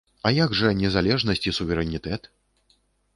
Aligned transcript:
А 0.27 0.29
як 0.35 0.53
жа 0.59 0.69
незалежнасць 0.79 1.45
і 1.51 1.53
суверэнітэт? 1.57 2.31